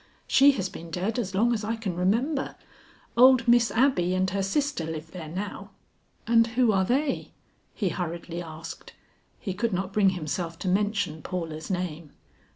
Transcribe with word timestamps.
"She 0.25 0.53
has 0.53 0.67
been 0.67 0.89
dead 0.89 1.19
as 1.19 1.35
long 1.35 1.53
as 1.53 1.63
I 1.63 1.75
can 1.75 1.95
remember. 1.95 2.55
Old 3.15 3.47
Miss 3.47 3.69
Abby 3.69 4.15
and 4.15 4.27
her 4.31 4.41
sister 4.41 4.83
live 4.83 5.11
there 5.11 5.27
now." 5.27 5.69
"And 6.25 6.47
who 6.47 6.71
are 6.71 6.83
they?" 6.83 7.33
he 7.75 7.89
hurriedly 7.89 8.41
asked; 8.41 8.93
he 9.39 9.53
could 9.53 9.73
not 9.73 9.93
bring 9.93 10.09
himself 10.17 10.57
to 10.61 10.67
mention 10.67 11.21
Paula's 11.21 11.69
name. 11.69 12.13